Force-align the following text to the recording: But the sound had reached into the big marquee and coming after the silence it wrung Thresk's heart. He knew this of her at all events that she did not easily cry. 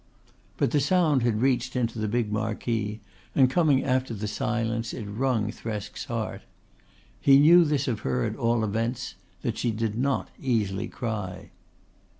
But 0.57 0.71
the 0.71 0.79
sound 0.79 1.21
had 1.21 1.41
reached 1.43 1.75
into 1.75 1.99
the 1.99 2.07
big 2.07 2.31
marquee 2.31 3.01
and 3.35 3.51
coming 3.51 3.83
after 3.83 4.15
the 4.15 4.27
silence 4.27 4.95
it 4.95 5.05
wrung 5.05 5.51
Thresk's 5.51 6.05
heart. 6.05 6.41
He 7.19 7.37
knew 7.37 7.63
this 7.63 7.87
of 7.87 7.99
her 7.99 8.25
at 8.25 8.35
all 8.35 8.63
events 8.63 9.13
that 9.43 9.59
she 9.59 9.69
did 9.69 9.95
not 9.95 10.31
easily 10.41 10.87
cry. 10.87 11.51